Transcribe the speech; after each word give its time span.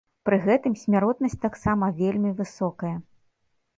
Пры 0.27 0.37
гэтым, 0.45 0.77
смяротнасць 0.83 1.39
таксама 1.45 1.91
вельмі 2.01 2.31
высокая. 2.41 2.95